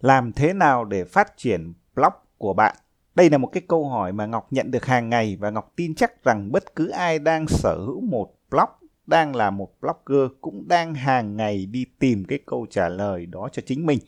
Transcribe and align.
làm 0.00 0.32
thế 0.32 0.52
nào 0.52 0.84
để 0.84 1.04
phát 1.04 1.36
triển 1.36 1.72
blog 1.94 2.12
của 2.38 2.52
bạn? 2.52 2.76
Đây 3.14 3.30
là 3.30 3.38
một 3.38 3.48
cái 3.52 3.62
câu 3.68 3.88
hỏi 3.88 4.12
mà 4.12 4.26
Ngọc 4.26 4.52
nhận 4.52 4.70
được 4.70 4.84
hàng 4.84 5.08
ngày 5.08 5.36
và 5.40 5.50
Ngọc 5.50 5.72
tin 5.76 5.94
chắc 5.94 6.24
rằng 6.24 6.52
bất 6.52 6.76
cứ 6.76 6.88
ai 6.88 7.18
đang 7.18 7.46
sở 7.48 7.78
hữu 7.86 8.00
một 8.00 8.34
blog, 8.50 8.68
đang 9.06 9.36
là 9.36 9.50
một 9.50 9.68
blogger 9.80 10.30
cũng 10.40 10.68
đang 10.68 10.94
hàng 10.94 11.36
ngày 11.36 11.66
đi 11.66 11.86
tìm 11.98 12.24
cái 12.24 12.38
câu 12.46 12.66
trả 12.70 12.88
lời 12.88 13.26
đó 13.26 13.48
cho 13.52 13.62
chính 13.66 13.86
mình. 13.86 13.98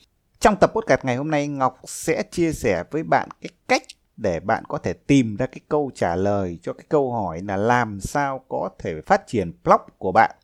Trong 0.41 0.57
tập 0.61 0.73
podcast 0.75 1.05
ngày 1.05 1.17
hôm 1.17 1.31
nay 1.31 1.49
Ngọc 1.49 1.81
sẽ 1.85 2.23
chia 2.31 2.53
sẻ 2.53 2.85
với 2.91 3.03
bạn 3.03 3.29
cái 3.41 3.51
cách 3.69 3.83
để 4.17 4.41
bạn 4.41 4.65
có 4.69 4.79
thể 4.79 4.93
tìm 4.93 5.37
ra 5.37 5.47
cái 5.47 5.61
câu 5.69 5.91
trả 5.95 6.17
lời 6.17 6.59
cho 6.63 6.73
cái 6.73 6.85
câu 6.89 7.13
hỏi 7.13 7.41
là 7.49 7.57
làm 7.57 8.01
sao 8.01 8.45
có 8.49 8.71
thể 8.79 9.01
phát 9.07 9.27
triển 9.27 9.53
blog 9.65 9.81
của 9.99 10.13
bạn. 10.13 10.37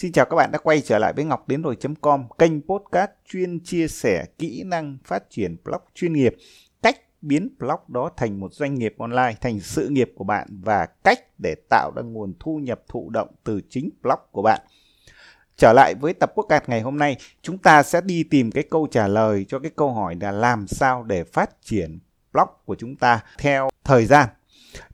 Xin 0.00 0.12
chào 0.12 0.24
các 0.24 0.36
bạn 0.36 0.52
đã 0.52 0.58
quay 0.58 0.80
trở 0.80 0.98
lại 0.98 1.12
với 1.12 1.24
Ngọc 1.24 1.48
Đến 1.48 1.62
Rồi.com, 1.62 2.24
kênh 2.38 2.62
podcast 2.62 3.10
chuyên 3.28 3.60
chia 3.64 3.88
sẻ 3.88 4.24
kỹ 4.38 4.62
năng 4.66 4.98
phát 5.04 5.30
triển 5.30 5.56
blog 5.64 5.80
chuyên 5.94 6.12
nghiệp, 6.12 6.36
cách 6.82 6.96
biến 7.22 7.48
blog 7.58 7.80
đó 7.88 8.10
thành 8.16 8.40
một 8.40 8.52
doanh 8.52 8.74
nghiệp 8.74 8.94
online, 8.98 9.34
thành 9.40 9.60
sự 9.60 9.88
nghiệp 9.88 10.12
của 10.14 10.24
bạn 10.24 10.46
và 10.50 10.86
cách 10.86 11.18
để 11.38 11.54
tạo 11.70 11.92
ra 11.96 12.02
nguồn 12.02 12.34
thu 12.40 12.58
nhập 12.58 12.80
thụ 12.88 13.10
động 13.10 13.28
từ 13.44 13.60
chính 13.68 13.90
blog 14.02 14.18
của 14.32 14.42
bạn. 14.42 14.60
Trở 15.56 15.72
lại 15.72 15.94
với 16.00 16.14
tập 16.14 16.32
podcast 16.36 16.68
ngày 16.68 16.80
hôm 16.80 16.98
nay, 16.98 17.16
chúng 17.42 17.58
ta 17.58 17.82
sẽ 17.82 18.00
đi 18.00 18.22
tìm 18.22 18.50
cái 18.50 18.64
câu 18.70 18.86
trả 18.90 19.08
lời 19.08 19.44
cho 19.48 19.58
cái 19.58 19.70
câu 19.76 19.92
hỏi 19.92 20.16
là 20.20 20.30
làm 20.30 20.66
sao 20.66 21.02
để 21.02 21.24
phát 21.24 21.50
triển 21.62 21.98
blog 22.32 22.48
của 22.64 22.74
chúng 22.74 22.96
ta 22.96 23.20
theo 23.38 23.68
thời 23.84 24.06
gian. 24.06 24.28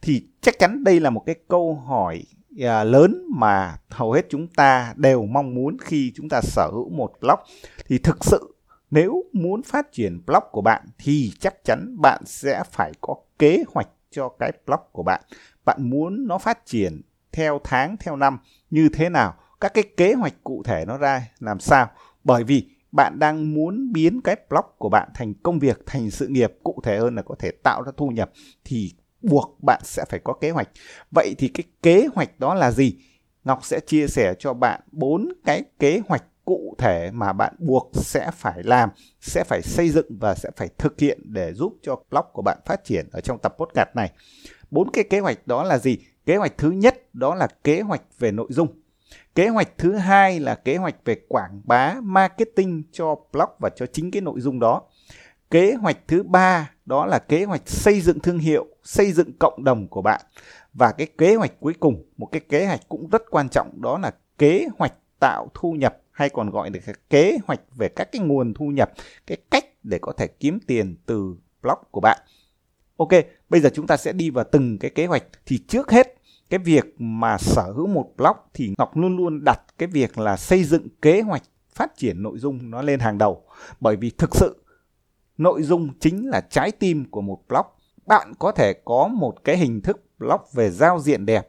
Thì 0.02 0.26
chắc 0.40 0.58
chắn 0.58 0.84
đây 0.84 1.00
là 1.00 1.10
một 1.10 1.22
cái 1.26 1.34
câu 1.48 1.74
hỏi 1.74 2.22
Dạ, 2.56 2.84
lớn 2.84 3.24
mà 3.30 3.76
hầu 3.90 4.12
hết 4.12 4.26
chúng 4.28 4.48
ta 4.48 4.94
đều 4.96 5.26
mong 5.26 5.54
muốn 5.54 5.76
khi 5.80 6.12
chúng 6.14 6.28
ta 6.28 6.40
sở 6.42 6.70
hữu 6.72 6.88
một 6.88 7.12
blog 7.20 7.38
thì 7.86 7.98
thực 7.98 8.24
sự 8.24 8.56
nếu 8.90 9.24
muốn 9.32 9.62
phát 9.62 9.92
triển 9.92 10.22
blog 10.26 10.42
của 10.52 10.60
bạn 10.60 10.86
thì 10.98 11.32
chắc 11.40 11.64
chắn 11.64 11.96
bạn 12.00 12.22
sẽ 12.26 12.62
phải 12.70 12.92
có 13.00 13.14
kế 13.38 13.64
hoạch 13.68 13.88
cho 14.10 14.28
cái 14.28 14.52
blog 14.66 14.80
của 14.92 15.02
bạn. 15.02 15.20
Bạn 15.64 15.90
muốn 15.90 16.26
nó 16.26 16.38
phát 16.38 16.66
triển 16.66 17.00
theo 17.32 17.60
tháng, 17.64 17.96
theo 18.00 18.16
năm, 18.16 18.38
như 18.70 18.88
thế 18.92 19.08
nào? 19.08 19.34
Các 19.60 19.74
cái 19.74 19.84
kế 19.96 20.14
hoạch 20.14 20.34
cụ 20.44 20.62
thể 20.64 20.84
nó 20.86 20.98
ra 20.98 21.28
làm 21.38 21.60
sao? 21.60 21.90
Bởi 22.24 22.44
vì 22.44 22.68
bạn 22.92 23.18
đang 23.18 23.54
muốn 23.54 23.92
biến 23.92 24.20
cái 24.20 24.36
blog 24.50 24.64
của 24.78 24.88
bạn 24.88 25.08
thành 25.14 25.34
công 25.34 25.58
việc, 25.58 25.82
thành 25.86 26.10
sự 26.10 26.26
nghiệp 26.26 26.52
cụ 26.62 26.80
thể 26.84 26.98
hơn 26.98 27.14
là 27.14 27.22
có 27.22 27.34
thể 27.38 27.50
tạo 27.50 27.82
ra 27.82 27.92
thu 27.96 28.08
nhập, 28.08 28.30
thì 28.64 28.92
buộc 29.22 29.58
bạn 29.62 29.80
sẽ 29.84 30.04
phải 30.08 30.20
có 30.24 30.32
kế 30.32 30.50
hoạch. 30.50 30.68
Vậy 31.10 31.34
thì 31.38 31.48
cái 31.48 31.64
kế 31.82 32.08
hoạch 32.14 32.40
đó 32.40 32.54
là 32.54 32.70
gì? 32.70 32.96
Ngọc 33.44 33.64
sẽ 33.64 33.80
chia 33.86 34.06
sẻ 34.06 34.34
cho 34.38 34.54
bạn 34.54 34.80
bốn 34.92 35.32
cái 35.44 35.64
kế 35.78 36.00
hoạch 36.08 36.24
cụ 36.44 36.74
thể 36.78 37.10
mà 37.12 37.32
bạn 37.32 37.54
buộc 37.58 37.90
sẽ 37.92 38.30
phải 38.34 38.62
làm, 38.62 38.90
sẽ 39.20 39.44
phải 39.44 39.62
xây 39.62 39.90
dựng 39.90 40.06
và 40.20 40.34
sẽ 40.34 40.50
phải 40.56 40.68
thực 40.78 41.00
hiện 41.00 41.20
để 41.24 41.52
giúp 41.54 41.76
cho 41.82 41.96
blog 42.10 42.24
của 42.32 42.42
bạn 42.42 42.58
phát 42.66 42.84
triển 42.84 43.08
ở 43.12 43.20
trong 43.20 43.38
tập 43.42 43.54
podcast 43.58 43.88
này. 43.94 44.12
Bốn 44.70 44.90
cái 44.90 45.04
kế 45.04 45.20
hoạch 45.20 45.46
đó 45.46 45.64
là 45.64 45.78
gì? 45.78 45.98
Kế 46.26 46.36
hoạch 46.36 46.58
thứ 46.58 46.70
nhất 46.70 47.14
đó 47.14 47.34
là 47.34 47.48
kế 47.64 47.80
hoạch 47.80 48.02
về 48.18 48.32
nội 48.32 48.46
dung. 48.50 48.68
Kế 49.34 49.48
hoạch 49.48 49.78
thứ 49.78 49.94
hai 49.94 50.40
là 50.40 50.54
kế 50.54 50.76
hoạch 50.76 50.94
về 51.04 51.16
quảng 51.28 51.60
bá, 51.64 51.94
marketing 52.02 52.82
cho 52.92 53.14
blog 53.32 53.48
và 53.58 53.70
cho 53.76 53.86
chính 53.86 54.10
cái 54.10 54.22
nội 54.22 54.40
dung 54.40 54.60
đó. 54.60 54.82
Kế 55.50 55.74
hoạch 55.74 55.98
thứ 56.08 56.22
ba 56.22 56.70
đó 56.86 57.06
là 57.06 57.18
kế 57.18 57.44
hoạch 57.44 57.68
xây 57.68 58.00
dựng 58.00 58.20
thương 58.20 58.38
hiệu, 58.38 58.66
xây 58.84 59.12
dựng 59.12 59.32
cộng 59.38 59.64
đồng 59.64 59.88
của 59.88 60.02
bạn. 60.02 60.20
Và 60.72 60.92
cái 60.92 61.06
kế 61.18 61.34
hoạch 61.34 61.60
cuối 61.60 61.74
cùng, 61.80 62.04
một 62.16 62.26
cái 62.32 62.40
kế 62.40 62.66
hoạch 62.66 62.80
cũng 62.88 63.08
rất 63.08 63.22
quan 63.30 63.48
trọng 63.48 63.82
đó 63.82 63.98
là 63.98 64.10
kế 64.38 64.66
hoạch 64.78 64.92
tạo 65.20 65.48
thu 65.54 65.72
nhập 65.72 65.96
hay 66.10 66.28
còn 66.28 66.50
gọi 66.50 66.70
là 66.70 66.92
kế 67.10 67.38
hoạch 67.46 67.60
về 67.76 67.88
các 67.88 68.08
cái 68.12 68.22
nguồn 68.22 68.54
thu 68.54 68.64
nhập, 68.66 68.92
cái 69.26 69.38
cách 69.50 69.64
để 69.82 69.98
có 70.02 70.12
thể 70.12 70.26
kiếm 70.26 70.58
tiền 70.66 70.96
từ 71.06 71.36
blog 71.62 71.78
của 71.90 72.00
bạn. 72.00 72.18
Ok, 72.96 73.10
bây 73.48 73.60
giờ 73.60 73.70
chúng 73.74 73.86
ta 73.86 73.96
sẽ 73.96 74.12
đi 74.12 74.30
vào 74.30 74.44
từng 74.52 74.78
cái 74.78 74.90
kế 74.90 75.06
hoạch. 75.06 75.22
Thì 75.46 75.58
trước 75.68 75.90
hết 75.90 76.14
cái 76.50 76.58
việc 76.58 77.00
mà 77.00 77.38
sở 77.38 77.72
hữu 77.76 77.86
một 77.86 78.10
blog 78.16 78.36
thì 78.54 78.74
Ngọc 78.78 78.96
luôn 78.96 79.16
luôn 79.16 79.44
đặt 79.44 79.60
cái 79.78 79.86
việc 79.86 80.18
là 80.18 80.36
xây 80.36 80.64
dựng 80.64 80.88
kế 81.02 81.20
hoạch 81.20 81.42
phát 81.74 81.96
triển 81.96 82.22
nội 82.22 82.38
dung 82.38 82.70
nó 82.70 82.82
lên 82.82 83.00
hàng 83.00 83.18
đầu. 83.18 83.44
Bởi 83.80 83.96
vì 83.96 84.10
thực 84.10 84.36
sự 84.36 84.64
nội 85.38 85.62
dung 85.62 85.88
chính 86.00 86.28
là 86.28 86.40
trái 86.40 86.72
tim 86.72 87.04
của 87.10 87.20
một 87.20 87.38
blog. 87.48 87.66
Bạn 88.06 88.32
có 88.38 88.52
thể 88.52 88.72
có 88.84 89.08
một 89.08 89.44
cái 89.44 89.56
hình 89.56 89.80
thức 89.80 90.02
blog 90.18 90.40
về 90.52 90.70
giao 90.70 91.00
diện 91.00 91.26
đẹp, 91.26 91.48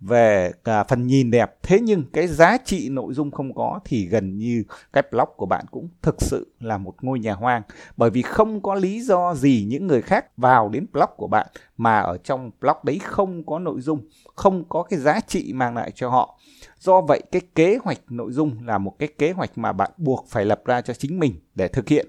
về 0.00 0.52
cả 0.64 0.84
phần 0.84 1.06
nhìn 1.06 1.30
đẹp. 1.30 1.56
Thế 1.62 1.80
nhưng 1.80 2.04
cái 2.12 2.26
giá 2.26 2.56
trị 2.64 2.88
nội 2.88 3.14
dung 3.14 3.30
không 3.30 3.54
có 3.54 3.80
thì 3.84 4.06
gần 4.06 4.38
như 4.38 4.64
cái 4.92 5.02
blog 5.10 5.28
của 5.36 5.46
bạn 5.46 5.64
cũng 5.70 5.88
thực 6.02 6.22
sự 6.22 6.54
là 6.60 6.78
một 6.78 6.94
ngôi 7.00 7.18
nhà 7.18 7.34
hoang. 7.34 7.62
Bởi 7.96 8.10
vì 8.10 8.22
không 8.22 8.62
có 8.62 8.74
lý 8.74 9.00
do 9.00 9.34
gì 9.34 9.66
những 9.68 9.86
người 9.86 10.02
khác 10.02 10.36
vào 10.36 10.68
đến 10.68 10.86
blog 10.92 11.10
của 11.16 11.28
bạn 11.28 11.46
mà 11.76 12.00
ở 12.00 12.18
trong 12.18 12.50
blog 12.60 12.76
đấy 12.82 12.98
không 13.02 13.46
có 13.46 13.58
nội 13.58 13.80
dung, 13.80 14.08
không 14.34 14.64
có 14.68 14.82
cái 14.82 14.98
giá 14.98 15.20
trị 15.20 15.52
mang 15.52 15.76
lại 15.76 15.90
cho 15.94 16.08
họ. 16.08 16.38
Do 16.80 17.00
vậy, 17.00 17.22
cái 17.32 17.42
kế 17.54 17.78
hoạch 17.82 17.98
nội 18.08 18.32
dung 18.32 18.66
là 18.66 18.78
một 18.78 18.94
cái 18.98 19.08
kế 19.18 19.32
hoạch 19.32 19.58
mà 19.58 19.72
bạn 19.72 19.90
buộc 19.96 20.26
phải 20.28 20.44
lập 20.44 20.62
ra 20.64 20.80
cho 20.80 20.94
chính 20.94 21.18
mình 21.18 21.34
để 21.54 21.68
thực 21.68 21.88
hiện. 21.88 22.06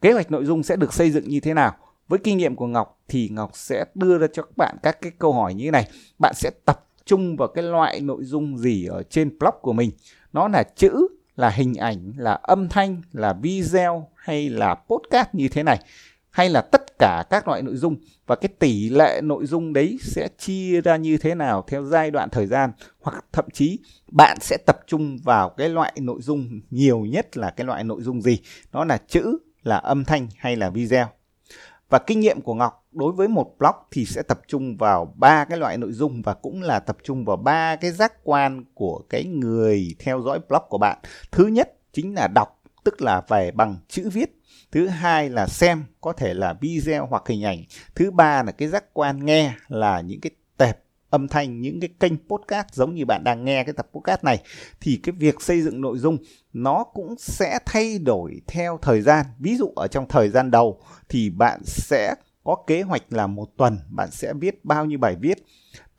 Kế 0.00 0.12
hoạch 0.12 0.30
nội 0.30 0.44
dung 0.44 0.62
sẽ 0.62 0.76
được 0.76 0.92
xây 0.92 1.10
dựng 1.10 1.28
như 1.28 1.40
thế 1.40 1.54
nào? 1.54 1.76
Với 2.08 2.18
kinh 2.18 2.38
nghiệm 2.38 2.56
của 2.56 2.66
Ngọc 2.66 3.00
thì 3.08 3.28
Ngọc 3.28 3.50
sẽ 3.54 3.84
đưa 3.94 4.18
ra 4.18 4.26
cho 4.32 4.42
các 4.42 4.56
bạn 4.56 4.76
các 4.82 5.00
cái 5.00 5.12
câu 5.18 5.32
hỏi 5.32 5.54
như 5.54 5.64
thế 5.64 5.70
này. 5.70 5.88
Bạn 6.18 6.34
sẽ 6.34 6.50
tập 6.64 6.86
trung 7.04 7.36
vào 7.36 7.48
cái 7.48 7.64
loại 7.64 8.00
nội 8.00 8.24
dung 8.24 8.58
gì 8.58 8.86
ở 8.86 9.02
trên 9.02 9.38
blog 9.38 9.54
của 9.62 9.72
mình. 9.72 9.90
Nó 10.32 10.48
là 10.48 10.62
chữ, 10.76 11.08
là 11.36 11.50
hình 11.50 11.74
ảnh, 11.74 12.12
là 12.16 12.32
âm 12.32 12.68
thanh, 12.68 13.02
là 13.12 13.32
video 13.42 14.06
hay 14.14 14.48
là 14.48 14.74
podcast 14.74 15.28
như 15.32 15.48
thế 15.48 15.62
này 15.62 15.78
hay 16.30 16.50
là 16.50 16.60
tất 16.60 16.98
cả 16.98 17.24
các 17.30 17.48
loại 17.48 17.62
nội 17.62 17.76
dung 17.76 17.96
và 18.26 18.36
cái 18.36 18.48
tỷ 18.58 18.88
lệ 18.88 19.20
nội 19.24 19.46
dung 19.46 19.72
đấy 19.72 19.98
sẽ 20.02 20.28
chia 20.38 20.80
ra 20.80 20.96
như 20.96 21.18
thế 21.18 21.34
nào 21.34 21.64
theo 21.68 21.84
giai 21.84 22.10
đoạn 22.10 22.30
thời 22.30 22.46
gian 22.46 22.72
hoặc 23.00 23.24
thậm 23.32 23.44
chí 23.52 23.78
bạn 24.12 24.38
sẽ 24.40 24.56
tập 24.66 24.80
trung 24.86 25.18
vào 25.24 25.48
cái 25.48 25.68
loại 25.68 25.92
nội 26.00 26.22
dung 26.22 26.60
nhiều 26.70 27.00
nhất 27.00 27.36
là 27.36 27.50
cái 27.50 27.66
loại 27.66 27.84
nội 27.84 28.02
dung 28.02 28.22
gì 28.22 28.38
nó 28.72 28.84
là 28.84 28.98
chữ 29.08 29.38
là 29.62 29.76
âm 29.76 30.04
thanh 30.04 30.28
hay 30.36 30.56
là 30.56 30.70
video. 30.70 31.06
Và 31.90 31.98
kinh 31.98 32.20
nghiệm 32.20 32.40
của 32.40 32.54
Ngọc 32.54 32.86
đối 32.92 33.12
với 33.12 33.28
một 33.28 33.54
blog 33.58 33.74
thì 33.90 34.04
sẽ 34.04 34.22
tập 34.22 34.40
trung 34.48 34.76
vào 34.76 35.14
ba 35.16 35.44
cái 35.44 35.58
loại 35.58 35.78
nội 35.78 35.92
dung 35.92 36.22
và 36.22 36.34
cũng 36.34 36.62
là 36.62 36.80
tập 36.80 36.96
trung 37.02 37.24
vào 37.24 37.36
ba 37.36 37.76
cái 37.76 37.90
giác 37.90 38.12
quan 38.24 38.64
của 38.74 39.02
cái 39.10 39.24
người 39.24 39.94
theo 39.98 40.22
dõi 40.22 40.40
blog 40.48 40.62
của 40.68 40.78
bạn. 40.78 40.98
Thứ 41.32 41.46
nhất 41.46 41.76
chính 41.92 42.14
là 42.14 42.28
đọc, 42.28 42.62
tức 42.84 43.02
là 43.02 43.22
về 43.28 43.50
bằng 43.50 43.76
chữ 43.88 44.10
viết. 44.12 44.36
Thứ 44.72 44.86
hai 44.86 45.30
là 45.30 45.46
xem, 45.46 45.84
có 46.00 46.12
thể 46.12 46.34
là 46.34 46.54
video 46.60 47.06
hoặc 47.06 47.22
hình 47.26 47.44
ảnh. 47.44 47.58
Thứ 47.94 48.10
ba 48.10 48.42
là 48.42 48.52
cái 48.52 48.68
giác 48.68 48.84
quan 48.92 49.24
nghe 49.24 49.54
là 49.68 50.00
những 50.00 50.20
cái 50.20 50.30
tệp 50.56 50.78
âm 51.10 51.28
thanh 51.28 51.60
những 51.60 51.80
cái 51.80 51.90
kênh 52.00 52.12
podcast 52.28 52.66
giống 52.72 52.94
như 52.94 53.04
bạn 53.04 53.24
đang 53.24 53.44
nghe 53.44 53.64
cái 53.64 53.72
tập 53.72 53.88
podcast 53.92 54.24
này 54.24 54.42
thì 54.80 55.00
cái 55.02 55.12
việc 55.12 55.42
xây 55.42 55.62
dựng 55.62 55.80
nội 55.80 55.98
dung 55.98 56.18
nó 56.52 56.84
cũng 56.84 57.14
sẽ 57.18 57.58
thay 57.66 57.98
đổi 57.98 58.40
theo 58.46 58.78
thời 58.82 59.02
gian 59.02 59.26
ví 59.38 59.56
dụ 59.56 59.72
ở 59.76 59.86
trong 59.86 60.08
thời 60.08 60.28
gian 60.28 60.50
đầu 60.50 60.80
thì 61.08 61.30
bạn 61.30 61.60
sẽ 61.64 62.14
có 62.44 62.56
kế 62.66 62.82
hoạch 62.82 63.02
là 63.10 63.26
một 63.26 63.48
tuần 63.56 63.78
bạn 63.88 64.10
sẽ 64.10 64.32
viết 64.40 64.64
bao 64.64 64.84
nhiêu 64.84 64.98
bài 64.98 65.16
viết 65.20 65.38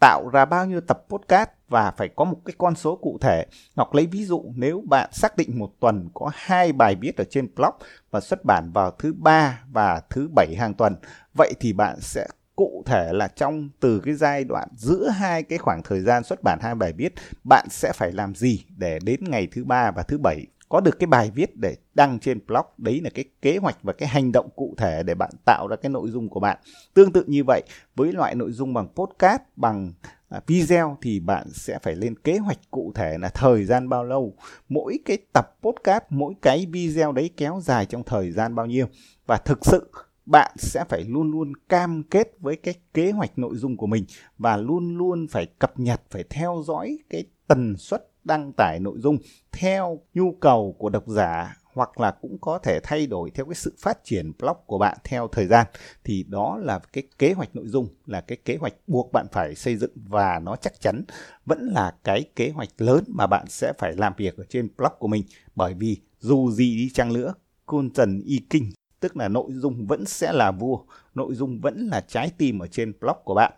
tạo 0.02 0.30
ra 0.30 0.46
bao 0.46 0.66
nhiêu 0.66 0.82
tập 0.82 1.06
podcast 1.10 1.50
và 1.70 1.92
phải 1.92 2.10
có 2.16 2.26
một 2.26 2.38
cái 2.46 2.54
con 2.58 2.76
số 2.76 2.96
cụ 2.96 3.18
thể. 3.22 3.46
Ngọc 3.76 3.94
lấy 3.94 4.06
ví 4.06 4.26
dụ 4.26 4.46
nếu 4.56 4.84
bạn 4.90 5.10
xác 5.14 5.38
định 5.38 5.60
một 5.60 5.72
tuần 5.80 6.10
có 6.14 6.32
hai 6.34 6.72
bài 6.72 6.96
viết 7.02 7.18
ở 7.18 7.24
trên 7.30 7.56
blog 7.56 7.76
và 8.12 8.20
xuất 8.20 8.46
bản 8.46 8.72
vào 8.72 8.92
thứ 8.92 9.14
ba 9.14 9.64
và 9.72 10.02
thứ 10.10 10.30
bảy 10.36 10.56
hàng 10.58 10.74
tuần, 10.74 10.96
vậy 11.38 11.54
thì 11.60 11.74
bạn 11.74 12.00
sẽ 12.02 12.28
cụ 12.62 12.84
thể 12.86 13.14
là 13.14 13.28
trong, 13.28 13.70
từ 13.80 14.00
cái 14.00 14.14
giai 14.14 14.44
đoạn 14.44 14.68
giữa 14.76 15.10
hai 15.10 15.44
cái 15.44 15.58
khoảng 15.58 15.82
thời 15.84 16.02
gian 16.02 16.24
xuất 16.24 16.40
bản 16.44 16.60
hai 16.62 16.76
bài 16.76 16.94
viết, 16.94 17.14
bạn 17.44 17.68
sẽ 17.70 17.92
phải 17.96 18.12
làm 18.12 18.36
gì 18.36 18.66
để 18.78 19.00
đến 19.04 19.20
ngày 19.24 19.48
thứ 19.52 19.64
ba 19.64 19.92
và 19.92 20.04
thứ 20.04 20.18
bảy 20.18 20.46
có 20.69 20.80
được 20.80 21.00
cái 21.00 21.08
bài 21.08 21.31
viết 21.36 21.58
để 21.58 21.75
đăng 21.94 22.19
trên 22.19 22.40
blog? 22.48 22.66
Đấy 22.78 23.02
là 23.04 23.10
cái 23.13 23.25
kế 23.42 23.58
hoạch 23.58 23.78
và 23.84 23.94
cái 23.94 24.10
hành 24.10 24.31
động 24.31 24.50
cụ 24.56 24.75
thể 24.78 25.04
để 25.04 25.16
bạn 25.16 25.30
tạo 25.46 25.68
ra 25.68 25.75
cái 25.75 25.90
nội 25.90 26.10
dung 26.10 26.30
của 26.30 26.40
bạn. 26.40 26.58
Tương 26.94 27.12
tự 27.12 27.24
như 27.28 27.44
vậy, 27.48 27.62
với 27.96 28.13
loại 28.13 28.36
nội 28.36 28.52
dung 28.52 28.74
bằng 28.74 28.88
podcast, 28.96 29.42
bằng 29.56 29.94
à, 30.30 30.42
video 30.48 30.98
thì 31.02 31.19
bạn 31.19 31.48
sẽ 31.54 31.80
phải 31.84 31.96
lên 31.96 32.16
kế 32.16 32.38
hoạch 32.38 32.60
cụ 32.72 32.92
thể 32.96 33.18
là 33.18 33.30
thời 33.30 33.66
gian 33.66 33.90
bao 33.90 34.04
lâu. 34.04 34.34
Mỗi 34.69 35.00
cái 35.06 35.18
tập 35.34 35.57
podcast, 35.62 36.04
mỗi 36.10 36.34
cái 36.42 36.66
video 36.72 37.12
đấy 37.12 37.30
kéo 37.38 37.60
dài 37.64 37.86
trong 37.86 38.04
thời 38.04 38.31
gian 38.31 38.56
bao 38.56 38.66
nhiêu. 38.66 38.86
Và 39.28 39.38
thực 39.38 39.66
sự 39.66 39.92
bạn 40.25 40.51
sẽ 40.57 40.83
phải 40.89 41.03
luôn 41.03 41.31
luôn 41.31 41.53
cam 41.69 42.03
kết 42.03 42.31
với 42.39 42.56
cái 42.56 42.73
kế 42.94 43.12
hoạch 43.12 43.39
nội 43.39 43.56
dung 43.56 43.77
của 43.77 43.88
mình 43.88 44.06
và 44.38 44.57
luôn 44.57 44.97
luôn 44.97 45.27
phải 45.31 45.45
cập 45.45 45.79
nhật, 45.79 46.01
phải 46.09 46.23
theo 46.29 46.63
dõi 46.65 46.97
cái 47.09 47.25
tần 47.47 47.77
suất 47.77 48.07
đăng 48.23 48.53
tải 48.57 48.79
nội 48.79 49.00
dung 49.00 49.18
theo 49.51 50.00
nhu 50.13 50.35
cầu 50.41 50.75
của 50.79 50.89
độc 50.89 51.03
giả 51.07 51.57
hoặc 51.73 52.00
là 52.00 52.12
cũng 52.12 52.38
có 52.41 52.59
thể 52.59 52.79
thay 52.83 53.07
đổi 53.07 53.31
theo 53.31 53.45
cái 53.45 53.56
sự 53.56 53.73
phát 53.79 54.03
triển 54.03 54.31
blog 54.39 54.57
của 54.65 54.77
bạn 54.77 54.97
theo 55.03 55.27
thời 55.27 55.47
gian. 55.47 55.68
Thì 56.03 56.25
đó 56.27 56.57
là 56.57 56.79
cái 56.94 57.03
kế 57.18 57.33
hoạch 57.33 57.56
nội 57.56 57.68
dung, 57.68 57.88
là 58.06 58.21
cái 58.21 58.38
kế 58.45 58.57
hoạch 58.57 58.73
buộc 58.88 59.12
bạn 59.12 59.25
phải 59.31 59.56
xây 59.56 59.75
dựng 59.75 59.91
và 59.95 60.39
nó 60.39 60.56
chắc 60.56 60.81
chắn 60.81 61.03
vẫn 61.45 61.68
là 61.68 61.95
cái 62.03 62.23
kế 62.35 62.50
hoạch 62.50 62.69
lớn 62.77 63.03
mà 63.07 63.27
bạn 63.27 63.45
sẽ 63.50 63.73
phải 63.77 63.94
làm 63.95 64.13
việc 64.18 64.38
ở 64.38 64.44
trên 64.50 64.69
blog 64.77 64.91
của 65.00 65.07
mình. 65.07 65.23
Bởi 65.56 65.73
vì 65.73 65.97
dù 66.19 66.51
gì 66.51 66.75
đi 66.75 66.89
chăng 66.89 67.13
nữa, 67.13 67.33
côn 67.65 67.89
trần 67.89 68.21
y 68.25 68.39
kinh 68.50 68.71
tức 69.01 69.18
là 69.18 69.27
nội 69.27 69.51
dung 69.53 69.88
vẫn 69.88 70.06
sẽ 70.06 70.31
là 70.33 70.51
vua, 70.51 70.80
nội 71.15 71.36
dung 71.36 71.59
vẫn 71.62 71.88
là 71.88 72.01
trái 72.01 72.31
tim 72.38 72.59
ở 72.59 72.68
trên 72.68 72.94
blog 73.00 73.18
của 73.24 73.33
bạn. 73.33 73.53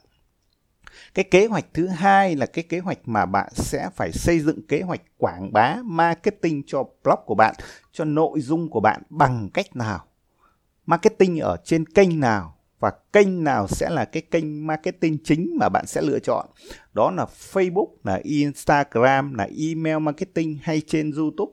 Cái 1.14 1.26
kế 1.32 1.46
hoạch 1.46 1.66
thứ 1.74 1.88
hai 1.88 2.36
là 2.36 2.46
cái 2.46 2.64
kế 2.64 2.80
hoạch 2.80 3.00
mà 3.06 3.26
bạn 3.26 3.50
sẽ 3.54 3.90
phải 3.96 4.12
xây 4.12 4.40
dựng 4.40 4.68
kế 4.68 4.82
hoạch 4.82 5.02
quảng 5.18 5.54
bá 5.54 5.78
marketing 5.84 6.64
cho 6.68 6.84
blog 7.04 7.20
của 7.26 7.36
bạn, 7.36 7.56
cho 7.92 8.06
nội 8.06 8.42
dung 8.42 8.70
của 8.70 8.80
bạn 8.80 9.02
bằng 9.10 9.50
cách 9.54 9.76
nào. 9.76 10.06
Marketing 10.86 11.40
ở 11.40 11.58
trên 11.64 11.86
kênh 11.86 12.20
nào 12.20 12.58
và 12.80 12.92
kênh 13.14 13.44
nào 13.44 13.68
sẽ 13.68 13.90
là 13.90 14.06
cái 14.06 14.22
kênh 14.22 14.68
marketing 14.68 15.18
chính 15.24 15.58
mà 15.60 15.70
bạn 15.70 15.86
sẽ 15.88 16.02
lựa 16.02 16.20
chọn. 16.20 16.48
Đó 16.94 17.12
là 17.12 17.26
Facebook, 17.54 17.88
là 18.04 18.20
Instagram, 18.24 19.34
là 19.34 19.48
email 19.58 19.98
marketing 20.00 20.58
hay 20.62 20.82
trên 20.88 21.12
YouTube 21.12 21.52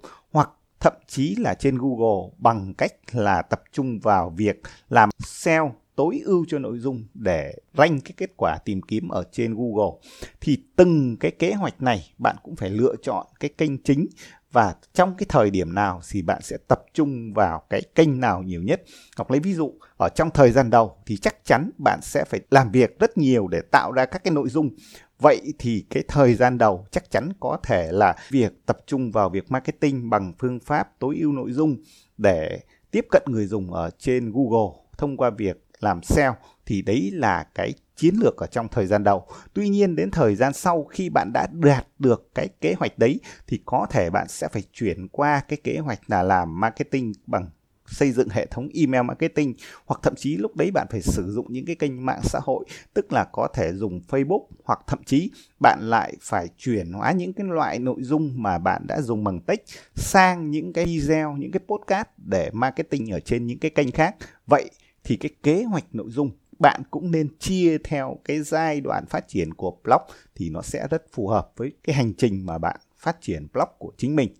thậm 0.81 0.93
chí 1.07 1.37
là 1.39 1.55
trên 1.55 1.79
Google 1.79 2.31
bằng 2.39 2.75
cách 2.75 2.93
là 3.13 3.43
tập 3.43 3.63
trung 3.73 4.01
vào 4.01 4.31
việc 4.37 4.63
làm 4.89 5.11
SEO 5.19 5.75
tối 5.97 6.21
ưu 6.25 6.45
cho 6.49 6.59
nội 6.59 6.79
dung 6.79 7.05
để 7.15 7.55
rank 7.79 8.05
cái 8.05 8.13
kết 8.17 8.31
quả 8.37 8.59
tìm 8.65 8.83
kiếm 8.83 9.09
ở 9.09 9.25
trên 9.33 9.55
Google 9.55 10.01
thì 10.41 10.59
từng 10.77 11.17
cái 11.17 11.31
kế 11.31 11.53
hoạch 11.53 11.83
này 11.83 12.13
bạn 12.19 12.37
cũng 12.43 12.57
phải 12.57 12.71
lựa 12.71 12.95
chọn 13.03 13.27
cái 13.41 13.51
kênh 13.59 13.83
chính 13.83 14.07
và 14.53 14.75
trong 14.95 15.15
cái 15.19 15.27
thời 15.29 15.51
điểm 15.51 15.75
nào 15.75 16.01
thì 16.11 16.23
bạn 16.23 16.43
sẽ 16.43 16.57
tập 16.69 16.83
trung 16.95 17.33
vào 17.33 17.63
cái 17.71 17.83
kênh 17.95 18.21
nào 18.21 18.43
nhiều 18.43 18.63
nhất. 18.63 18.83
Ngọc 19.17 19.31
lấy 19.31 19.41
ví 19.41 19.55
dụ, 19.55 19.73
ở 19.97 20.09
trong 20.15 20.31
thời 20.31 20.51
gian 20.51 20.71
đầu 20.71 20.97
thì 21.07 21.17
chắc 21.17 21.45
chắn 21.45 21.71
bạn 21.79 22.01
sẽ 22.03 22.25
phải 22.25 22.41
làm 22.51 22.71
việc 22.71 22.99
rất 22.99 23.19
nhiều 23.19 23.49
để 23.49 23.61
tạo 23.71 23.93
ra 23.93 24.07
các 24.07 24.25
cái 24.25 24.33
nội 24.33 24.49
dung. 24.49 24.71
Vậy 25.21 25.53
thì 25.59 25.85
cái 25.91 26.03
thời 26.09 26.35
gian 26.35 26.59
đầu 26.59 26.87
chắc 26.91 27.11
chắn 27.11 27.33
có 27.41 27.59
thể 27.63 27.89
là 27.93 28.17
việc 28.31 28.67
tập 28.67 28.79
trung 28.87 29.11
vào 29.11 29.31
việc 29.31 29.51
marketing 29.51 30.11
bằng 30.11 30.33
phương 30.39 30.61
pháp 30.61 30.99
tối 30.99 31.17
ưu 31.21 31.33
nội 31.33 31.53
dung 31.53 31.77
để 32.19 32.61
tiếp 32.91 33.07
cận 33.11 33.23
người 33.27 33.47
dùng 33.47 33.73
ở 33.73 33.91
trên 33.99 34.33
Google 34.33 34.83
thông 34.99 35.17
qua 35.17 35.31
việc 35.31 35.65
làm 35.81 36.03
SEO 36.03 36.37
thì 36.67 36.83
đấy 36.83 37.11
là 37.15 37.47
cái 37.55 37.75
chiến 37.97 38.15
lược 38.21 38.37
ở 38.37 38.47
trong 38.47 38.69
thời 38.69 38.87
gian 38.87 39.05
đầu. 39.05 39.27
Tuy 39.55 39.69
nhiên 39.69 39.97
đến 39.97 40.11
thời 40.11 40.35
gian 40.35 40.53
sau 40.53 40.85
khi 40.85 41.09
bạn 41.09 41.31
đã 41.35 41.47
đạt 41.53 41.87
được 41.99 42.31
cái 42.35 42.49
kế 42.61 42.75
hoạch 42.79 42.99
đấy, 42.99 43.21
thì 43.47 43.61
có 43.65 43.87
thể 43.91 44.11
bạn 44.11 44.29
sẽ 44.29 44.49
phải 44.49 44.63
chuyển 44.73 45.09
qua 45.09 45.41
cái 45.49 45.59
kế 45.65 45.79
hoạch 45.79 46.01
là 46.07 46.23
làm 46.23 46.61
marketing 46.61 47.13
bằng 47.27 47.51
xây 47.91 48.13
dựng 48.13 48.29
hệ 48.29 48.47
thống 48.47 48.69
email 48.75 49.05
marketing 49.05 49.55
hoặc 49.87 50.01
thậm 50.03 50.15
chí 50.15 50.37
lúc 50.37 50.57
đấy 50.57 50.71
bạn 50.71 50.87
phải 50.91 51.03
sử 51.03 51.33
dụng 51.33 51.47
những 51.49 51.67
cái 51.67 51.77
kênh 51.77 52.07
mạng 52.07 52.21
xã 52.23 52.39
hội 52.43 52.65
tức 52.95 53.13
là 53.13 53.25
có 53.33 53.49
thể 53.55 53.73
dùng 53.73 54.01
Facebook 54.09 54.47
hoặc 54.65 54.81
thậm 54.87 54.99
chí 55.07 55.31
bạn 55.61 55.79
lại 55.83 56.15
phải 56.21 56.49
chuyển 56.59 56.93
hóa 56.93 57.13
những 57.13 57.33
cái 57.33 57.47
loại 57.47 57.79
nội 57.79 58.03
dung 58.03 58.43
mà 58.43 58.59
bạn 58.59 58.87
đã 58.87 59.01
dùng 59.01 59.25
bằng 59.25 59.41
text 59.41 59.61
sang 59.95 60.51
những 60.51 60.73
cái 60.73 60.85
video, 60.85 61.37
những 61.37 61.51
cái 61.51 61.61
podcast 61.69 62.09
để 62.17 62.51
marketing 62.53 63.11
ở 63.11 63.21
trên 63.21 63.47
những 63.47 63.59
cái 63.59 63.71
kênh 63.71 63.91
khác. 63.91 64.17
Vậy 64.47 64.71
thì 65.05 65.17
cái 65.17 65.31
kế 65.43 65.65
hoạch 65.65 65.85
nội 65.93 66.11
dung 66.11 66.31
bạn 66.59 66.83
cũng 66.91 67.11
nên 67.11 67.29
chia 67.39 67.79
theo 67.85 68.19
cái 68.25 68.43
giai 68.43 68.81
đoạn 68.81 69.07
phát 69.07 69.29
triển 69.29 69.55
của 69.55 69.77
blog 69.85 70.03
thì 70.35 70.51
nó 70.51 70.63
sẽ 70.63 70.87
rất 70.91 71.05
phù 71.13 71.29
hợp 71.29 71.53
với 71.57 71.73
cái 71.85 71.97
hành 71.97 72.13
trình 72.15 72.47
mà 72.47 72.59
bạn 72.59 72.81
phát 72.97 73.17
triển 73.21 73.47
blog 73.53 73.69
của 73.79 73.93
chính 73.97 74.17
mình. 74.17 74.35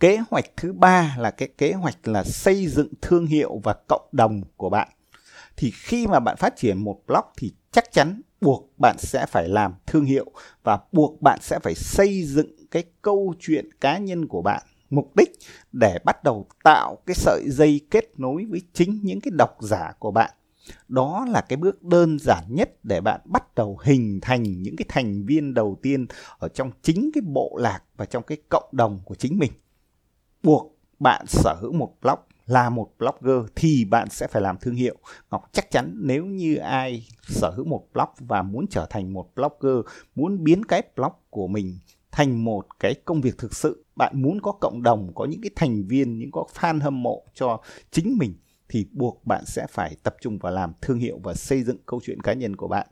Kế 0.00 0.18
hoạch 0.30 0.44
thứ 0.56 0.72
ba 0.72 1.16
là 1.18 1.30
cái 1.30 1.48
kế 1.58 1.72
hoạch 1.72 2.08
là 2.08 2.24
xây 2.24 2.66
dựng 2.66 2.88
thương 3.02 3.26
hiệu 3.26 3.60
và 3.64 3.74
cộng 3.88 4.08
đồng 4.12 4.42
của 4.56 4.70
bạn. 4.70 4.88
Thì 5.56 5.70
khi 5.70 6.06
mà 6.06 6.20
bạn 6.20 6.36
phát 6.36 6.56
triển 6.56 6.84
một 6.84 7.00
blog 7.06 7.24
thì 7.36 7.52
chắc 7.72 7.92
chắn 7.92 8.20
buộc 8.40 8.70
bạn 8.78 8.96
sẽ 8.98 9.26
phải 9.26 9.48
làm 9.48 9.74
thương 9.86 10.04
hiệu 10.04 10.32
và 10.62 10.78
buộc 10.92 11.22
bạn 11.22 11.38
sẽ 11.42 11.58
phải 11.62 11.74
xây 11.74 12.24
dựng 12.24 12.66
cái 12.70 12.84
câu 13.02 13.34
chuyện 13.40 13.68
cá 13.80 13.98
nhân 13.98 14.28
của 14.28 14.42
bạn 14.42 14.62
mục 14.90 15.16
đích 15.16 15.30
để 15.72 15.98
bắt 16.04 16.24
đầu 16.24 16.46
tạo 16.64 16.98
cái 17.06 17.14
sợi 17.14 17.42
dây 17.48 17.80
kết 17.90 18.20
nối 18.20 18.46
với 18.50 18.60
chính 18.72 19.00
những 19.02 19.20
cái 19.20 19.30
độc 19.34 19.56
giả 19.60 19.92
của 19.98 20.10
bạn 20.10 20.30
đó 20.88 21.26
là 21.28 21.40
cái 21.40 21.56
bước 21.56 21.82
đơn 21.82 22.18
giản 22.18 22.44
nhất 22.48 22.84
để 22.84 23.00
bạn 23.00 23.20
bắt 23.24 23.54
đầu 23.54 23.78
hình 23.82 24.18
thành 24.22 24.62
những 24.62 24.76
cái 24.76 24.86
thành 24.88 25.26
viên 25.26 25.54
đầu 25.54 25.78
tiên 25.82 26.06
ở 26.38 26.48
trong 26.48 26.70
chính 26.82 27.10
cái 27.14 27.22
bộ 27.26 27.56
lạc 27.60 27.80
và 27.96 28.04
trong 28.04 28.22
cái 28.22 28.38
cộng 28.48 28.68
đồng 28.72 29.00
của 29.04 29.14
chính 29.14 29.38
mình. 29.38 29.52
Buộc 30.42 30.78
bạn 30.98 31.26
sở 31.28 31.56
hữu 31.60 31.72
một 31.72 31.94
blog 32.02 32.18
là 32.46 32.70
một 32.70 32.90
blogger 32.98 33.50
thì 33.56 33.84
bạn 33.84 34.08
sẽ 34.10 34.26
phải 34.26 34.42
làm 34.42 34.56
thương 34.60 34.74
hiệu. 34.74 34.96
Ngọc, 35.30 35.48
chắc 35.52 35.70
chắn 35.70 35.94
nếu 35.96 36.26
như 36.26 36.56
ai 36.56 37.06
sở 37.22 37.50
hữu 37.50 37.64
một 37.64 37.86
blog 37.92 38.08
và 38.18 38.42
muốn 38.42 38.66
trở 38.70 38.86
thành 38.90 39.12
một 39.12 39.34
blogger, 39.34 39.86
muốn 40.14 40.44
biến 40.44 40.64
cái 40.64 40.82
blog 40.96 41.12
của 41.30 41.46
mình 41.46 41.78
thành 42.12 42.44
một 42.44 42.66
cái 42.80 42.94
công 43.04 43.20
việc 43.20 43.38
thực 43.38 43.54
sự, 43.54 43.84
bạn 43.96 44.22
muốn 44.22 44.40
có 44.42 44.52
cộng 44.52 44.82
đồng, 44.82 45.12
có 45.14 45.24
những 45.24 45.40
cái 45.42 45.50
thành 45.56 45.84
viên, 45.86 46.18
những 46.18 46.30
có 46.30 46.44
fan 46.54 46.80
hâm 46.80 47.02
mộ 47.02 47.24
cho 47.34 47.60
chính 47.90 48.18
mình 48.18 48.34
thì 48.70 48.86
buộc 48.92 49.26
bạn 49.26 49.44
sẽ 49.46 49.66
phải 49.70 49.96
tập 50.02 50.16
trung 50.20 50.38
vào 50.38 50.52
làm 50.52 50.72
thương 50.80 50.98
hiệu 50.98 51.20
và 51.22 51.34
xây 51.34 51.62
dựng 51.62 51.78
câu 51.86 52.00
chuyện 52.04 52.20
cá 52.20 52.32
nhân 52.32 52.56
của 52.56 52.68
bạn. 52.68 52.86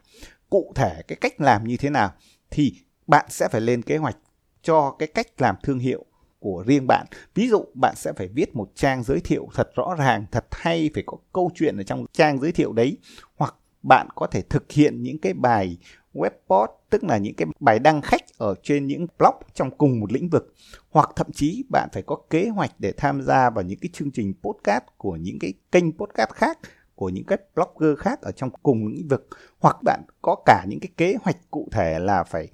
Cụ 0.50 0.72
thể 0.74 1.02
cái 1.08 1.18
cách 1.20 1.40
làm 1.40 1.64
như 1.64 1.76
thế 1.76 1.90
nào 1.90 2.12
thì 2.50 2.72
bạn 3.06 3.26
sẽ 3.28 3.48
phải 3.48 3.60
lên 3.60 3.82
kế 3.82 3.96
hoạch 3.96 4.16
cho 4.62 4.96
cái 4.98 5.08
cách 5.08 5.26
làm 5.38 5.56
thương 5.62 5.78
hiệu 5.78 6.04
của 6.38 6.64
riêng 6.66 6.86
bạn. 6.86 7.06
Ví 7.34 7.48
dụ, 7.48 7.64
bạn 7.74 7.94
sẽ 7.96 8.12
phải 8.12 8.28
viết 8.28 8.56
một 8.56 8.70
trang 8.74 9.02
giới 9.02 9.20
thiệu 9.20 9.48
thật 9.54 9.70
rõ 9.74 9.94
ràng, 9.98 10.26
thật 10.30 10.46
hay, 10.50 10.90
phải 10.94 11.02
có 11.06 11.16
câu 11.32 11.50
chuyện 11.54 11.76
ở 11.76 11.82
trong 11.82 12.06
trang 12.12 12.40
giới 12.40 12.52
thiệu 12.52 12.72
đấy, 12.72 12.98
hoặc 13.36 13.54
bạn 13.82 14.08
có 14.14 14.26
thể 14.26 14.42
thực 14.42 14.72
hiện 14.72 15.02
những 15.02 15.18
cái 15.18 15.34
bài 15.34 15.78
web 16.14 16.30
post 16.48 16.70
tức 16.90 17.04
là 17.04 17.18
những 17.18 17.34
cái 17.34 17.46
bài 17.60 17.78
đăng 17.78 18.02
khách 18.02 18.38
ở 18.38 18.54
trên 18.62 18.86
những 18.86 19.06
blog 19.18 19.34
trong 19.54 19.70
cùng 19.78 20.00
một 20.00 20.12
lĩnh 20.12 20.28
vực. 20.28 20.54
Hoặc 20.90 21.10
thậm 21.16 21.26
chí 21.32 21.64
bạn 21.72 21.88
phải 21.92 22.02
có 22.02 22.16
kế 22.30 22.48
hoạch 22.48 22.70
để 22.78 22.92
tham 22.96 23.22
gia 23.22 23.50
vào 23.50 23.64
những 23.64 23.78
cái 23.78 23.88
chương 23.92 24.10
trình 24.10 24.34
podcast 24.42 24.84
của 24.96 25.16
những 25.16 25.38
cái 25.38 25.52
kênh 25.72 25.92
podcast 25.92 26.30
khác 26.30 26.58
của 26.94 27.08
những 27.08 27.24
cái 27.24 27.38
blogger 27.54 27.98
khác 27.98 28.22
ở 28.22 28.32
trong 28.32 28.50
cùng 28.62 28.86
lĩnh 28.86 29.08
vực. 29.08 29.28
Hoặc 29.58 29.76
bạn 29.84 30.02
có 30.22 30.36
cả 30.46 30.64
những 30.68 30.80
cái 30.80 30.90
kế 30.96 31.16
hoạch 31.22 31.36
cụ 31.50 31.68
thể 31.72 31.98
là 31.98 32.24
phải 32.24 32.48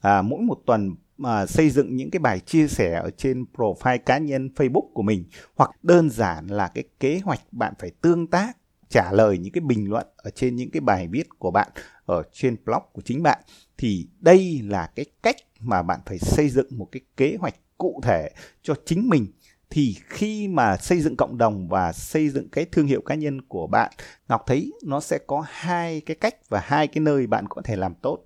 à, 0.00 0.22
mỗi 0.22 0.40
một 0.40 0.58
tuần 0.66 0.94
mà 1.16 1.46
xây 1.46 1.70
dựng 1.70 1.96
những 1.96 2.10
cái 2.10 2.20
bài 2.20 2.40
chia 2.40 2.68
sẻ 2.68 2.94
ở 2.94 3.10
trên 3.10 3.44
profile 3.54 3.98
cá 4.06 4.18
nhân 4.18 4.50
Facebook 4.56 4.92
của 4.94 5.02
mình. 5.02 5.24
Hoặc 5.56 5.70
đơn 5.82 6.10
giản 6.10 6.46
là 6.46 6.68
cái 6.74 6.84
kế 7.00 7.20
hoạch 7.24 7.40
bạn 7.52 7.74
phải 7.78 7.90
tương 7.90 8.26
tác 8.26 8.56
trả 8.90 9.12
lời 9.12 9.38
những 9.38 9.52
cái 9.52 9.60
bình 9.60 9.90
luận 9.90 10.06
ở 10.16 10.30
trên 10.30 10.56
những 10.56 10.70
cái 10.70 10.80
bài 10.80 11.08
viết 11.08 11.28
của 11.38 11.50
bạn 11.50 11.68
ở 12.04 12.22
trên 12.32 12.56
blog 12.64 12.82
của 12.92 13.02
chính 13.04 13.22
bạn, 13.22 13.40
thì 13.78 14.08
đây 14.20 14.60
là 14.64 14.90
cái 14.94 15.06
cách 15.22 15.36
mà 15.60 15.82
bạn 15.82 16.00
phải 16.06 16.18
xây 16.18 16.48
dựng 16.48 16.66
một 16.70 16.88
cái 16.92 17.00
kế 17.16 17.36
hoạch 17.40 17.54
cụ 17.78 18.00
thể 18.04 18.30
cho 18.62 18.74
chính 18.86 19.08
mình. 19.08 19.26
Thì 19.70 19.96
khi 20.06 20.48
mà 20.48 20.76
xây 20.76 21.00
dựng 21.00 21.16
cộng 21.16 21.38
đồng 21.38 21.68
và 21.68 21.92
xây 21.92 22.28
dựng 22.28 22.48
cái 22.48 22.64
thương 22.64 22.86
hiệu 22.86 23.00
cá 23.00 23.14
nhân 23.14 23.42
của 23.42 23.66
bạn, 23.66 23.90
ngọc 24.28 24.42
thấy 24.46 24.72
nó 24.84 25.00
sẽ 25.00 25.18
có 25.26 25.44
hai 25.48 26.00
cái 26.00 26.16
cách 26.20 26.48
và 26.48 26.60
hai 26.64 26.86
cái 26.86 27.00
nơi 27.00 27.26
bạn 27.26 27.46
có 27.48 27.62
thể 27.64 27.76
làm 27.76 27.94
tốt. 27.94 28.24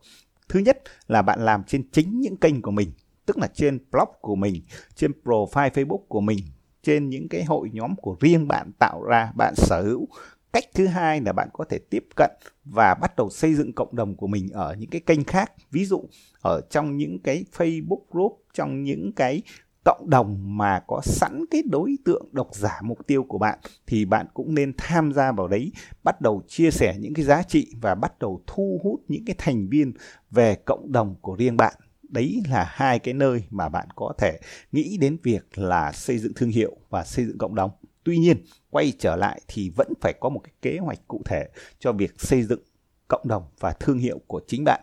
Thứ 0.49 0.61
nhất 0.61 0.83
là 1.09 1.23
bạn 1.23 1.45
làm 1.45 1.65
trên 1.65 1.91
chính 1.93 2.21
những 2.21 2.37
kênh 2.37 2.63
của 2.63 2.71
mình, 2.71 2.93
tức 3.27 3.39
là 3.39 3.47
trên 3.55 3.79
blog 3.91 4.09
của 4.21 4.37
mình, 4.37 4.63
trên 4.95 5.13
profile 5.25 5.71
facebook 5.71 6.03
của 6.09 6.21
mình, 6.21 6.39
trên 6.83 7.09
những 7.09 7.29
cái 7.29 7.45
hội 7.45 7.71
nhóm 7.73 7.97
của 7.97 8.17
riêng 8.21 8.49
bạn 8.49 8.71
tạo 8.79 9.03
ra, 9.03 9.33
bạn 9.37 9.55
sở 9.57 9.83
hữu 9.83 10.09
cách 10.55 10.65
thứ 10.75 10.87
hai 10.87 11.21
là 11.21 11.33
bạn 11.33 11.49
có 11.53 11.65
thể 11.69 11.79
tiếp 11.91 12.05
cận 12.17 12.31
và 12.65 12.95
bắt 12.95 13.17
đầu 13.17 13.31
xây 13.31 13.55
dựng 13.55 13.73
cộng 13.73 13.97
đồng 13.97 14.17
của 14.17 14.27
mình 14.27 14.49
ở 14.53 14.75
những 14.79 14.91
cái 14.91 15.01
kênh 15.01 15.25
khác. 15.25 15.53
Ví 15.71 15.85
dụ, 15.85 16.05
ở 16.43 16.61
trong 16.71 16.97
những 16.97 17.19
cái 17.19 17.45
facebook 17.57 18.05
group, 18.11 18.45
trong 18.53 18.83
những 18.83 19.13
cái 19.17 19.43
cộng 19.85 20.11
đồng 20.11 20.57
mà 20.57 20.81
có 20.87 21.01
sẵn 21.05 21.45
cái 21.51 21.63
đối 21.71 21.97
tượng 22.05 22.29
độc 22.33 22.49
giả 22.53 22.81
mục 22.83 23.07
tiêu 23.07 23.25
của 23.29 23.39
bạn, 23.39 23.59
thì 23.87 24.05
bạn 24.05 24.27
cũng 24.35 24.55
nên 24.55 24.73
tham 24.79 25.13
gia 25.13 25.33
vào 25.33 25.49
đấy, 25.49 25.73
bắt 26.05 26.21
đầu 26.21 26.43
chia 26.49 26.71
sẻ 26.71 26.97
những 26.99 27.15
cái 27.15 27.25
giá 27.25 27.43
trị 27.43 27.73
và 27.81 27.95
bắt 27.95 28.19
đầu 28.19 28.43
thu 28.47 28.81
hút 28.85 29.01
những 29.09 29.25
cái 29.25 29.35
thành 29.39 29.69
viên 29.69 29.93
về 30.31 30.55
cộng 30.55 30.93
đồng 30.93 31.15
của 31.21 31.35
riêng 31.35 31.57
bạn. 31.57 31.75
Đấy 32.09 32.43
là 32.51 32.65
hai 32.69 32.99
cái 32.99 33.15
nơi 33.15 33.45
mà 33.51 33.69
bạn 33.69 33.89
có 33.95 34.13
thể 34.19 34.41
nghĩ 34.73 34.99
đến 35.01 35.17
việc 35.23 35.59
là 35.59 35.93
xây 35.93 36.19
dựng 36.19 36.35
thương 36.35 36.51
hiệu 36.51 36.77
và 36.91 37.05
xây 37.05 37.25
dựng 37.25 37.39
cộng 37.39 37.55
đồng 37.55 37.71
tuy 38.05 38.19
nhiên, 38.19 38.45
quay 38.71 38.93
trở 38.99 39.17
lại 39.17 39.41
thì 39.49 39.71
vẫn 39.77 39.93
phải 40.01 40.13
có 40.21 40.29
một 40.29 40.41
cái 40.45 40.53
kế 40.63 40.79
hoạch 40.79 41.09
cụ 41.09 41.23
thể 41.25 41.49
cho 41.79 41.93
việc 41.93 42.15
xây 42.19 42.43
dựng 42.43 42.61
cộng 43.09 43.29
đồng 43.29 43.43
và 43.61 43.73
thương 43.73 43.99
hiệu 43.99 44.21
của 44.27 44.41
chính 44.47 44.65
bạn. 44.65 44.81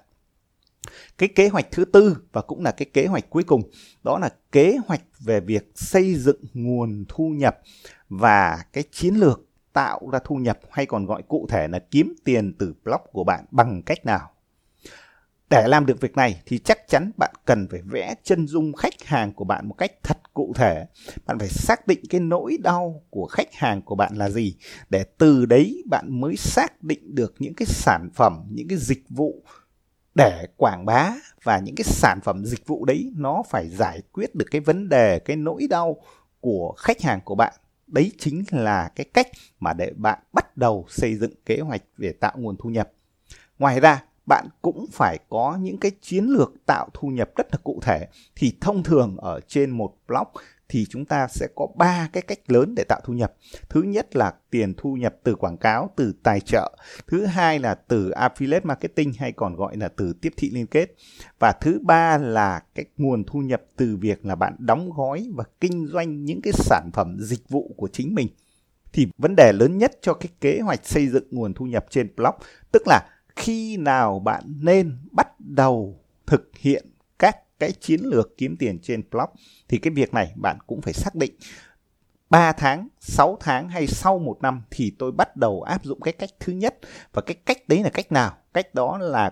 Cái 1.17 1.29
kế 1.35 1.47
hoạch 1.47 1.67
thứ 1.71 1.85
tư 1.85 2.17
và 2.31 2.41
cũng 2.41 2.63
là 2.63 2.71
cái 2.71 2.85
kế 2.93 3.05
hoạch 3.05 3.29
cuối 3.29 3.43
cùng, 3.43 3.61
đó 4.03 4.19
là 4.19 4.29
kế 4.51 4.77
hoạch 4.87 5.01
về 5.19 5.39
việc 5.39 5.71
xây 5.75 6.15
dựng 6.15 6.41
nguồn 6.53 7.05
thu 7.07 7.29
nhập 7.29 7.59
và 8.09 8.65
cái 8.73 8.83
chiến 8.91 9.15
lược 9.15 9.41
tạo 9.73 10.09
ra 10.11 10.19
thu 10.23 10.35
nhập, 10.35 10.59
hay 10.71 10.85
còn 10.85 11.05
gọi 11.05 11.23
cụ 11.27 11.47
thể 11.49 11.67
là 11.67 11.79
kiếm 11.79 12.13
tiền 12.23 12.53
từ 12.59 12.73
blog 12.83 13.01
của 13.11 13.23
bạn 13.23 13.45
bằng 13.51 13.81
cách 13.85 14.05
nào? 14.05 14.31
Để 15.51 15.67
làm 15.67 15.85
được 15.85 16.01
việc 16.01 16.15
này 16.15 16.41
thì 16.45 16.57
chắc 16.57 16.87
chắn 16.87 17.11
bạn 17.17 17.33
cần 17.45 17.67
phải 17.71 17.81
vẽ 17.81 18.15
chân 18.23 18.47
dung 18.47 18.73
khách 18.73 19.03
hàng 19.03 19.33
của 19.33 19.45
bạn 19.45 19.67
một 19.67 19.75
cách 19.77 19.91
thật 20.03 20.17
cụ 20.33 20.53
thể. 20.55 20.85
Bạn 21.25 21.39
phải 21.39 21.49
xác 21.49 21.87
định 21.87 21.99
cái 22.09 22.21
nỗi 22.21 22.57
đau 22.63 23.03
của 23.09 23.25
khách 23.25 23.53
hàng 23.53 23.81
của 23.81 23.95
bạn 23.95 24.15
là 24.15 24.29
gì 24.29 24.55
để 24.89 25.03
từ 25.17 25.45
đấy 25.45 25.83
bạn 25.89 26.21
mới 26.21 26.35
xác 26.37 26.83
định 26.83 27.15
được 27.15 27.35
những 27.39 27.53
cái 27.53 27.65
sản 27.65 28.09
phẩm, 28.15 28.43
những 28.49 28.67
cái 28.67 28.77
dịch 28.77 29.03
vụ 29.09 29.43
để 30.15 30.47
quảng 30.57 30.85
bá 30.85 31.13
và 31.43 31.59
những 31.59 31.75
cái 31.75 31.85
sản 31.85 32.19
phẩm 32.23 32.45
dịch 32.45 32.67
vụ 32.67 32.85
đấy 32.85 33.11
nó 33.15 33.43
phải 33.49 33.69
giải 33.69 34.01
quyết 34.11 34.35
được 34.35 34.45
cái 34.51 34.61
vấn 34.61 34.89
đề 34.89 35.19
cái 35.19 35.37
nỗi 35.37 35.67
đau 35.69 35.97
của 36.39 36.73
khách 36.77 37.01
hàng 37.01 37.21
của 37.25 37.35
bạn 37.35 37.53
đấy 37.87 38.11
chính 38.17 38.43
là 38.51 38.89
cái 38.95 39.05
cách 39.13 39.27
mà 39.59 39.73
để 39.73 39.91
bạn 39.95 40.19
bắt 40.33 40.57
đầu 40.57 40.85
xây 40.89 41.15
dựng 41.15 41.33
kế 41.45 41.59
hoạch 41.59 41.81
để 41.97 42.11
tạo 42.11 42.33
nguồn 42.37 42.55
thu 42.59 42.69
nhập 42.69 42.91
ngoài 43.59 43.79
ra 43.79 44.03
bạn 44.25 44.47
cũng 44.61 44.85
phải 44.91 45.19
có 45.29 45.57
những 45.61 45.77
cái 45.77 45.91
chiến 46.01 46.25
lược 46.25 46.53
tạo 46.65 46.89
thu 46.93 47.07
nhập 47.07 47.29
rất 47.35 47.47
là 47.51 47.57
cụ 47.63 47.79
thể 47.81 48.07
thì 48.35 48.57
thông 48.61 48.83
thường 48.83 49.17
ở 49.17 49.39
trên 49.47 49.69
một 49.69 49.93
blog 50.07 50.27
thì 50.71 50.85
chúng 50.89 51.05
ta 51.05 51.27
sẽ 51.27 51.47
có 51.55 51.67
ba 51.75 52.09
cái 52.13 52.21
cách 52.21 52.39
lớn 52.47 52.75
để 52.75 52.83
tạo 52.83 53.01
thu 53.03 53.13
nhập. 53.13 53.33
Thứ 53.69 53.81
nhất 53.81 54.15
là 54.15 54.33
tiền 54.49 54.73
thu 54.77 54.93
nhập 54.93 55.15
từ 55.23 55.35
quảng 55.35 55.57
cáo, 55.57 55.89
từ 55.95 56.13
tài 56.23 56.39
trợ. 56.39 56.77
Thứ 57.07 57.25
hai 57.25 57.59
là 57.59 57.75
từ 57.75 58.11
affiliate 58.11 58.61
marketing 58.63 59.13
hay 59.17 59.31
còn 59.31 59.55
gọi 59.55 59.77
là 59.77 59.87
từ 59.87 60.13
tiếp 60.21 60.33
thị 60.37 60.49
liên 60.53 60.67
kết. 60.67 60.95
Và 61.39 61.51
thứ 61.61 61.79
ba 61.81 62.17
là 62.17 62.63
cái 62.75 62.85
nguồn 62.97 63.23
thu 63.23 63.39
nhập 63.39 63.61
từ 63.75 63.97
việc 63.97 64.25
là 64.25 64.35
bạn 64.35 64.55
đóng 64.59 64.91
gói 64.91 65.27
và 65.35 65.43
kinh 65.61 65.87
doanh 65.87 66.25
những 66.25 66.41
cái 66.41 66.53
sản 66.55 66.89
phẩm 66.93 67.17
dịch 67.19 67.49
vụ 67.49 67.73
của 67.77 67.87
chính 67.93 68.15
mình. 68.15 68.27
Thì 68.93 69.07
vấn 69.17 69.35
đề 69.35 69.51
lớn 69.53 69.77
nhất 69.77 69.91
cho 70.01 70.13
cái 70.13 70.29
kế 70.41 70.59
hoạch 70.59 70.85
xây 70.85 71.07
dựng 71.07 71.27
nguồn 71.31 71.53
thu 71.53 71.65
nhập 71.65 71.85
trên 71.89 72.15
blog 72.15 72.35
tức 72.71 72.81
là 72.85 73.01
khi 73.35 73.77
nào 73.77 74.19
bạn 74.19 74.43
nên 74.59 74.97
bắt 75.11 75.27
đầu 75.39 75.99
thực 76.25 76.51
hiện 76.57 76.85
các 77.19 77.59
cái 77.59 77.71
chiến 77.71 78.01
lược 78.03 78.37
kiếm 78.37 78.57
tiền 78.57 78.79
trên 78.81 79.03
blog 79.11 79.29
thì 79.67 79.77
cái 79.77 79.93
việc 79.93 80.13
này 80.13 80.33
bạn 80.35 80.57
cũng 80.67 80.81
phải 80.81 80.93
xác 80.93 81.15
định 81.15 81.33
3 82.29 82.51
tháng, 82.51 82.87
6 82.99 83.37
tháng 83.39 83.69
hay 83.69 83.87
sau 83.87 84.19
một 84.19 84.37
năm 84.41 84.61
thì 84.71 84.95
tôi 84.99 85.11
bắt 85.11 85.37
đầu 85.37 85.61
áp 85.61 85.83
dụng 85.83 86.01
cái 86.01 86.13
cách 86.13 86.29
thứ 86.39 86.53
nhất 86.53 86.77
và 87.13 87.21
cái 87.21 87.35
cách 87.45 87.67
đấy 87.67 87.83
là 87.83 87.89
cách 87.89 88.11
nào? 88.11 88.37
Cách 88.53 88.75
đó 88.75 88.97
là 88.97 89.31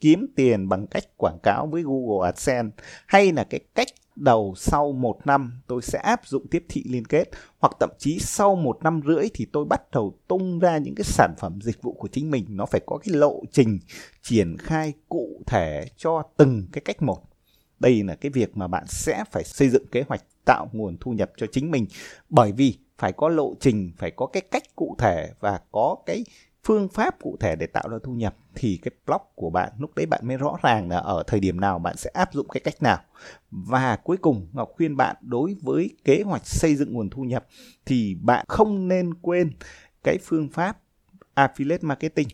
kiếm 0.00 0.26
tiền 0.36 0.68
bằng 0.68 0.86
cách 0.86 1.04
quảng 1.16 1.38
cáo 1.42 1.66
với 1.66 1.82
Google 1.82 2.28
AdSense 2.28 2.76
hay 3.06 3.32
là 3.32 3.44
cái 3.44 3.60
cách 3.74 3.88
đầu 4.16 4.54
sau 4.56 4.92
một 4.92 5.18
năm 5.24 5.60
tôi 5.66 5.82
sẽ 5.82 5.98
áp 5.98 6.26
dụng 6.26 6.46
tiếp 6.50 6.64
thị 6.68 6.84
liên 6.86 7.04
kết, 7.04 7.30
hoặc 7.58 7.72
thậm 7.80 7.90
chí 7.98 8.18
sau 8.18 8.54
một 8.56 8.78
năm 8.82 9.00
rưỡi 9.06 9.28
thì 9.34 9.46
tôi 9.52 9.64
bắt 9.64 9.82
đầu 9.92 10.18
tung 10.28 10.58
ra 10.58 10.78
những 10.78 10.94
cái 10.94 11.04
sản 11.04 11.34
phẩm 11.38 11.58
dịch 11.62 11.82
vụ 11.82 11.92
của 11.92 12.08
chính 12.08 12.30
mình. 12.30 12.46
Nó 12.48 12.66
phải 12.66 12.80
có 12.86 12.98
cái 12.98 13.14
lộ 13.14 13.42
trình 13.52 13.78
triển 14.22 14.56
khai 14.58 14.92
cụ 15.08 15.42
thể 15.46 15.84
cho 15.96 16.22
từng 16.36 16.66
cái 16.72 16.82
cách 16.84 17.02
một. 17.02 17.22
Đây 17.80 18.02
là 18.02 18.14
cái 18.14 18.30
việc 18.30 18.56
mà 18.56 18.68
bạn 18.68 18.84
sẽ 18.88 19.24
phải 19.32 19.44
xây 19.44 19.68
dựng 19.68 19.86
kế 19.86 20.04
hoạch 20.08 20.22
tạo 20.44 20.68
nguồn 20.72 20.96
thu 21.00 21.12
nhập 21.12 21.32
cho 21.36 21.46
chính 21.52 21.70
mình. 21.70 21.86
Bởi 22.28 22.52
vì 22.52 22.78
phải 22.98 23.12
có 23.12 23.28
lộ 23.28 23.54
trình, 23.60 23.92
phải 23.98 24.10
có 24.10 24.26
cái 24.26 24.40
cách 24.50 24.76
cụ 24.76 24.96
thể 24.98 25.30
và 25.40 25.60
có 25.72 25.96
cái 26.06 26.24
phương 26.64 26.88
pháp 26.88 27.16
cụ 27.20 27.36
thể 27.40 27.56
để 27.56 27.66
tạo 27.66 27.88
ra 27.88 27.98
thu 28.02 28.12
nhập 28.12 28.36
thì 28.54 28.78
cái 28.82 28.92
blog 29.06 29.22
của 29.34 29.50
bạn, 29.50 29.72
lúc 29.78 29.94
đấy 29.94 30.06
bạn 30.06 30.20
mới 30.24 30.36
rõ 30.36 30.56
ràng 30.62 30.88
là 30.88 30.98
ở 30.98 31.22
thời 31.26 31.40
điểm 31.40 31.60
nào 31.60 31.78
bạn 31.78 31.96
sẽ 31.96 32.10
áp 32.14 32.32
dụng 32.32 32.48
cái 32.48 32.60
cách 32.60 32.82
nào. 32.82 32.98
Và 33.50 33.96
cuối 33.96 34.16
cùng, 34.16 34.48
ngọc 34.52 34.70
khuyên 34.76 34.96
bạn, 34.96 35.16
đối 35.20 35.56
với 35.62 35.90
kế 36.04 36.22
hoạch 36.22 36.46
xây 36.46 36.76
dựng 36.76 36.92
nguồn 36.92 37.10
thu 37.10 37.22
nhập 37.22 37.46
thì 37.86 38.14
bạn 38.14 38.44
không 38.48 38.88
nên 38.88 39.14
quên 39.14 39.52
cái 40.04 40.18
phương 40.22 40.48
pháp 40.48 40.78
affiliate 41.34 41.78
marketing. 41.82 42.28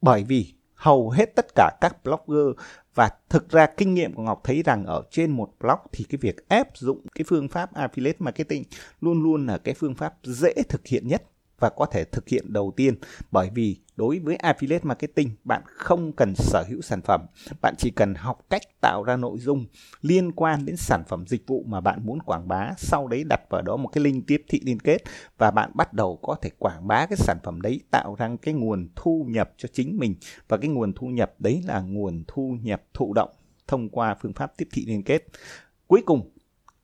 Bởi 0.00 0.24
vì 0.24 0.54
hầu 0.74 1.10
hết 1.10 1.36
tất 1.36 1.46
cả 1.54 1.70
các 1.80 2.04
blogger 2.04 2.56
và 2.94 3.10
thực 3.28 3.50
ra 3.50 3.66
kinh 3.66 3.94
nghiệm 3.94 4.14
của 4.14 4.22
Ngọc 4.22 4.40
thấy 4.44 4.62
rằng 4.62 4.86
ở 4.86 5.02
trên 5.10 5.30
một 5.30 5.54
blog 5.60 5.78
thì 5.92 6.04
cái 6.04 6.18
việc 6.22 6.48
áp 6.48 6.68
dụng 6.74 7.06
cái 7.14 7.24
phương 7.28 7.48
pháp 7.48 7.74
affiliate 7.74 8.12
marketing 8.18 8.64
luôn 9.00 9.22
luôn 9.22 9.46
là 9.46 9.58
cái 9.58 9.74
phương 9.74 9.94
pháp 9.94 10.14
dễ 10.22 10.52
thực 10.68 10.86
hiện 10.86 11.08
nhất 11.08 11.22
và 11.62 11.68
có 11.68 11.86
thể 11.86 12.04
thực 12.04 12.28
hiện 12.28 12.52
đầu 12.52 12.72
tiên. 12.76 12.94
Bởi 13.30 13.50
vì 13.54 13.76
đối 13.96 14.18
với 14.18 14.36
affiliate 14.36 14.80
marketing, 14.82 15.30
bạn 15.44 15.62
không 15.66 16.12
cần 16.12 16.34
sở 16.36 16.64
hữu 16.68 16.80
sản 16.82 17.00
phẩm. 17.02 17.26
Bạn 17.60 17.74
chỉ 17.78 17.90
cần 17.90 18.14
học 18.14 18.46
cách 18.50 18.62
tạo 18.80 19.02
ra 19.02 19.16
nội 19.16 19.38
dung 19.38 19.66
liên 20.00 20.32
quan 20.32 20.64
đến 20.64 20.76
sản 20.76 21.02
phẩm 21.08 21.26
dịch 21.26 21.46
vụ 21.46 21.64
mà 21.66 21.80
bạn 21.80 22.06
muốn 22.06 22.22
quảng 22.22 22.48
bá, 22.48 22.70
sau 22.76 23.08
đấy 23.08 23.24
đặt 23.24 23.40
vào 23.50 23.62
đó 23.62 23.76
một 23.76 23.88
cái 23.88 24.04
link 24.04 24.26
tiếp 24.26 24.44
thị 24.48 24.60
liên 24.64 24.80
kết 24.80 24.98
và 25.38 25.50
bạn 25.50 25.70
bắt 25.74 25.92
đầu 25.92 26.16
có 26.22 26.36
thể 26.42 26.50
quảng 26.58 26.86
bá 26.86 27.06
cái 27.06 27.16
sản 27.16 27.38
phẩm 27.44 27.60
đấy, 27.60 27.80
tạo 27.90 28.14
ra 28.18 28.30
cái 28.42 28.54
nguồn 28.54 28.88
thu 28.96 29.26
nhập 29.28 29.52
cho 29.56 29.68
chính 29.72 29.98
mình. 29.98 30.14
Và 30.48 30.56
cái 30.56 30.68
nguồn 30.68 30.92
thu 30.92 31.06
nhập 31.06 31.34
đấy 31.38 31.62
là 31.66 31.80
nguồn 31.80 32.24
thu 32.28 32.56
nhập 32.62 32.82
thụ 32.94 33.12
động 33.14 33.30
thông 33.66 33.88
qua 33.88 34.16
phương 34.20 34.32
pháp 34.32 34.52
tiếp 34.56 34.68
thị 34.72 34.84
liên 34.86 35.02
kết. 35.02 35.26
Cuối 35.86 36.02
cùng 36.06 36.31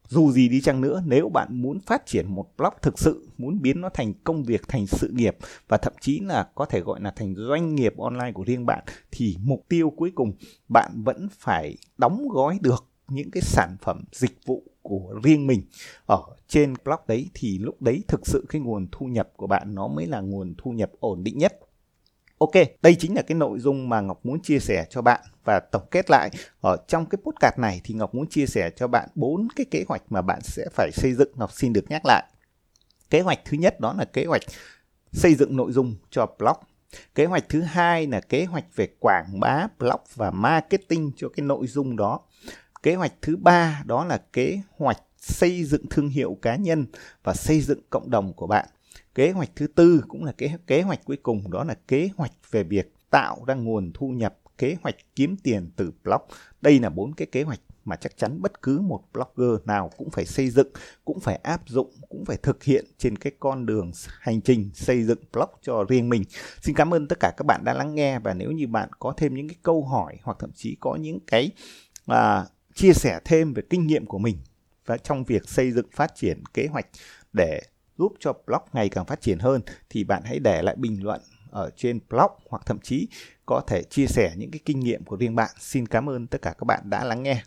dù 0.08 0.32
gì 0.32 0.48
đi 0.48 0.60
chăng 0.60 0.80
nữa, 0.80 1.02
nếu 1.06 1.28
bạn 1.28 1.62
muốn 1.62 1.80
phát 1.80 2.06
triển 2.06 2.26
một 2.28 2.56
blog 2.56 2.72
thực 2.82 2.98
sự, 2.98 3.28
muốn 3.38 3.62
biến 3.62 3.80
nó 3.80 3.88
thành 3.94 4.12
công 4.24 4.44
việc, 4.44 4.68
thành 4.68 4.86
sự 4.86 5.10
nghiệp, 5.12 5.36
và 5.68 5.76
thậm 5.76 5.92
chí 6.00 6.20
là 6.20 6.48
có 6.54 6.64
thể 6.64 6.80
gọi 6.80 7.00
là 7.00 7.10
thành 7.10 7.34
doanh 7.36 7.74
nghiệp 7.74 7.94
online 7.98 8.32
của 8.32 8.44
riêng 8.44 8.66
bạn, 8.66 8.84
thì 9.10 9.36
mục 9.42 9.64
tiêu 9.68 9.90
cuối 9.90 10.12
cùng 10.14 10.32
bạn 10.68 11.02
vẫn 11.04 11.28
phải 11.38 11.76
đóng 11.98 12.28
gói 12.28 12.58
được 12.62 12.84
những 13.08 13.30
cái 13.30 13.42
sản 13.42 13.76
phẩm 13.82 14.04
dịch 14.12 14.38
vụ 14.46 14.62
của 14.82 15.20
riêng 15.22 15.46
mình. 15.46 15.62
Ở 16.06 16.22
trên 16.48 16.74
blog 16.84 17.00
đấy 17.08 17.30
thì 17.34 17.58
lúc 17.58 17.82
đấy 17.82 18.02
thực 18.08 18.26
sự 18.26 18.46
cái 18.48 18.60
nguồn 18.60 18.86
thu 18.92 19.06
nhập 19.06 19.30
của 19.36 19.46
bạn 19.46 19.74
nó 19.74 19.88
mới 19.88 20.06
là 20.06 20.20
nguồn 20.20 20.54
thu 20.58 20.70
nhập 20.70 20.90
ổn 21.00 21.24
định 21.24 21.38
nhất. 21.38 21.57
Ok, 22.38 22.52
đây 22.82 22.94
chính 22.94 23.14
là 23.14 23.22
cái 23.22 23.34
nội 23.34 23.58
dung 23.58 23.88
mà 23.88 24.00
Ngọc 24.00 24.26
muốn 24.26 24.42
chia 24.42 24.58
sẻ 24.58 24.86
cho 24.90 25.02
bạn 25.02 25.20
và 25.44 25.60
tổng 25.60 25.86
kết 25.90 26.10
lại 26.10 26.30
ở 26.60 26.76
trong 26.88 27.06
cái 27.06 27.18
podcast 27.24 27.58
này 27.58 27.80
thì 27.84 27.94
Ngọc 27.94 28.14
muốn 28.14 28.28
chia 28.28 28.46
sẻ 28.46 28.70
cho 28.76 28.88
bạn 28.88 29.08
bốn 29.14 29.48
cái 29.56 29.66
kế 29.70 29.84
hoạch 29.88 30.02
mà 30.10 30.22
bạn 30.22 30.40
sẽ 30.42 30.66
phải 30.72 30.90
xây 30.92 31.14
dựng. 31.14 31.32
Ngọc 31.34 31.52
xin 31.52 31.72
được 31.72 31.84
nhắc 31.88 32.02
lại. 32.04 32.24
Kế 33.10 33.20
hoạch 33.20 33.38
thứ 33.44 33.56
nhất 33.56 33.80
đó 33.80 33.94
là 33.98 34.04
kế 34.04 34.24
hoạch 34.24 34.42
xây 35.12 35.34
dựng 35.34 35.56
nội 35.56 35.72
dung 35.72 35.94
cho 36.10 36.26
blog. 36.38 36.56
Kế 37.14 37.24
hoạch 37.24 37.48
thứ 37.48 37.60
hai 37.60 38.06
là 38.06 38.20
kế 38.20 38.44
hoạch 38.44 38.76
về 38.76 38.88
quảng 39.00 39.40
bá 39.40 39.66
blog 39.78 40.00
và 40.14 40.30
marketing 40.30 41.12
cho 41.16 41.28
cái 41.28 41.46
nội 41.46 41.66
dung 41.66 41.96
đó. 41.96 42.20
Kế 42.82 42.94
hoạch 42.94 43.12
thứ 43.22 43.36
ba 43.36 43.82
đó 43.84 44.04
là 44.04 44.18
kế 44.32 44.60
hoạch 44.76 45.02
xây 45.18 45.64
dựng 45.64 45.86
thương 45.90 46.08
hiệu 46.08 46.38
cá 46.42 46.56
nhân 46.56 46.86
và 47.22 47.34
xây 47.34 47.60
dựng 47.60 47.80
cộng 47.90 48.10
đồng 48.10 48.32
của 48.32 48.46
bạn 48.46 48.66
kế 49.14 49.30
hoạch 49.30 49.50
thứ 49.56 49.66
tư 49.66 50.04
cũng 50.08 50.24
là 50.24 50.32
kế 50.32 50.52
kế 50.66 50.82
hoạch 50.82 51.04
cuối 51.04 51.16
cùng 51.16 51.50
đó 51.50 51.64
là 51.64 51.74
kế 51.88 52.08
hoạch 52.16 52.32
về 52.50 52.62
việc 52.62 52.94
tạo 53.10 53.44
ra 53.46 53.54
nguồn 53.54 53.90
thu 53.94 54.08
nhập 54.08 54.38
kế 54.58 54.76
hoạch 54.82 54.96
kiếm 55.14 55.36
tiền 55.36 55.70
từ 55.76 55.92
blog 56.04 56.22
đây 56.60 56.80
là 56.80 56.90
bốn 56.90 57.14
cái 57.14 57.26
kế 57.26 57.42
hoạch 57.42 57.60
mà 57.88 57.96
chắc 57.96 58.16
chắn 58.16 58.42
bất 58.42 58.62
cứ 58.62 58.80
một 58.80 59.04
blogger 59.12 59.66
nào 59.66 59.90
cũng 59.96 60.10
phải 60.10 60.26
xây 60.26 60.50
dựng 60.50 60.68
cũng 61.04 61.20
phải 61.20 61.36
áp 61.36 61.68
dụng 61.68 61.90
cũng 62.08 62.24
phải 62.24 62.36
thực 62.36 62.64
hiện 62.64 62.84
trên 62.98 63.18
cái 63.18 63.32
con 63.40 63.66
đường 63.66 63.92
hành 64.20 64.40
trình 64.40 64.70
xây 64.74 65.04
dựng 65.04 65.18
blog 65.32 65.48
cho 65.62 65.84
riêng 65.88 66.08
mình. 66.08 66.24
Xin 66.62 66.74
cảm 66.74 66.94
ơn 66.94 67.08
tất 67.08 67.20
cả 67.20 67.32
các 67.36 67.46
bạn 67.46 67.64
đã 67.64 67.74
lắng 67.74 67.94
nghe 67.94 68.18
và 68.18 68.34
nếu 68.34 68.50
như 68.50 68.66
bạn 68.66 68.88
có 68.98 69.14
thêm 69.16 69.34
những 69.34 69.48
cái 69.48 69.56
câu 69.62 69.84
hỏi 69.84 70.16
hoặc 70.22 70.36
thậm 70.40 70.50
chí 70.54 70.76
có 70.80 70.96
những 70.96 71.18
cái 71.26 71.50
à, 72.06 72.44
chia 72.74 72.92
sẻ 72.92 73.20
thêm 73.24 73.54
về 73.54 73.62
kinh 73.70 73.86
nghiệm 73.86 74.06
của 74.06 74.18
mình 74.18 74.36
và 74.86 74.96
trong 74.96 75.24
việc 75.24 75.48
xây 75.48 75.72
dựng 75.72 75.86
phát 75.92 76.14
triển 76.14 76.42
kế 76.54 76.66
hoạch 76.66 76.86
để 77.32 77.60
giúp 77.98 78.12
cho 78.20 78.32
blog 78.46 78.62
ngày 78.72 78.88
càng 78.88 79.04
phát 79.04 79.20
triển 79.20 79.38
hơn 79.38 79.60
thì 79.90 80.04
bạn 80.04 80.22
hãy 80.24 80.38
để 80.38 80.62
lại 80.62 80.74
bình 80.78 81.04
luận 81.04 81.20
ở 81.50 81.70
trên 81.76 82.00
blog 82.10 82.30
hoặc 82.48 82.62
thậm 82.66 82.78
chí 82.82 83.08
có 83.46 83.60
thể 83.66 83.82
chia 83.82 84.06
sẻ 84.06 84.32
những 84.36 84.50
cái 84.50 84.60
kinh 84.64 84.80
nghiệm 84.80 85.04
của 85.04 85.16
riêng 85.16 85.34
bạn. 85.34 85.50
Xin 85.58 85.86
cảm 85.86 86.08
ơn 86.08 86.26
tất 86.26 86.42
cả 86.42 86.54
các 86.58 86.64
bạn 86.64 86.80
đã 86.90 87.04
lắng 87.04 87.22
nghe. 87.22 87.42